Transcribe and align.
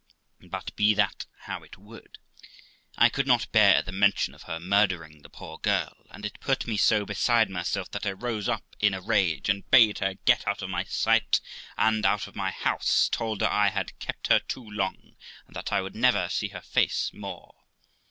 But 0.49 0.75
be 0.75 0.95
that 0.95 1.27
how 1.41 1.61
it 1.61 1.77
would, 1.77 2.17
I 2.97 3.07
could 3.07 3.27
not 3.27 3.51
bear 3.51 3.83
the 3.83 3.91
mention 3.91 4.33
of 4.33 4.41
her 4.49 4.59
murdering 4.59 5.21
the 5.21 5.29
poor 5.29 5.59
girl, 5.59 6.07
and 6.09 6.25
it 6.25 6.39
put 6.39 6.65
me 6.65 6.75
so 6.75 7.05
beside 7.05 7.51
myself, 7.51 7.91
that 7.91 8.07
I 8.07 8.13
rose 8.13 8.49
up 8.49 8.75
in 8.79 8.95
a 8.95 8.99
rage, 8.99 9.47
and 9.47 9.69
bade 9.69 9.99
her 9.99 10.15
get 10.25 10.47
out 10.47 10.63
of 10.63 10.71
my 10.71 10.85
sight, 10.85 11.39
and 11.77 12.03
out 12.03 12.25
of 12.25 12.35
my 12.35 12.49
house; 12.49 13.09
told 13.09 13.41
her 13.41 13.47
I 13.47 13.69
had 13.69 13.99
kept 13.99 14.25
her 14.29 14.39
too 14.39 14.67
long, 14.67 15.17
and 15.45 15.55
that 15.55 15.71
I 15.71 15.81
would 15.81 15.93
never 15.93 16.29
see 16.29 16.47
her 16.47 16.61
face 16.61 17.11
more. 17.13 17.53